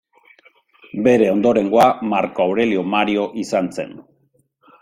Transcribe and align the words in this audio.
Bere 1.07 1.27
ondorengoa, 1.33 1.85
Marko 2.13 2.47
Aurelio 2.49 2.87
Mario 2.97 3.29
izan 3.47 3.73
zen. 3.77 3.97